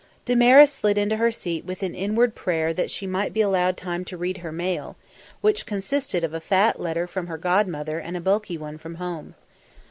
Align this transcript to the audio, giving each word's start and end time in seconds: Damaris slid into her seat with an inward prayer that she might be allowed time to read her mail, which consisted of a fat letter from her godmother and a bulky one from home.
Damaris 0.25 0.71
slid 0.73 0.97
into 0.97 1.17
her 1.17 1.29
seat 1.29 1.63
with 1.63 1.83
an 1.83 1.93
inward 1.93 2.33
prayer 2.33 2.73
that 2.73 2.89
she 2.89 3.05
might 3.05 3.33
be 3.33 3.41
allowed 3.41 3.77
time 3.77 4.03
to 4.05 4.17
read 4.17 4.39
her 4.39 4.51
mail, 4.51 4.97
which 5.41 5.67
consisted 5.67 6.23
of 6.23 6.33
a 6.33 6.41
fat 6.41 6.79
letter 6.79 7.05
from 7.05 7.27
her 7.27 7.37
godmother 7.37 7.99
and 7.99 8.17
a 8.17 8.21
bulky 8.21 8.57
one 8.57 8.79
from 8.79 8.95
home. 8.95 9.35